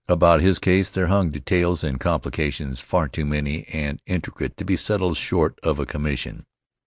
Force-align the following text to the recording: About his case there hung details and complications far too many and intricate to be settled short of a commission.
About 0.07 0.41
his 0.41 0.57
case 0.57 0.89
there 0.89 1.05
hung 1.05 1.29
details 1.29 1.83
and 1.83 1.99
complications 1.99 2.81
far 2.81 3.07
too 3.07 3.23
many 3.23 3.67
and 3.71 4.01
intricate 4.07 4.57
to 4.57 4.65
be 4.65 4.75
settled 4.75 5.15
short 5.15 5.59
of 5.61 5.77
a 5.77 5.85
commission. 5.85 6.47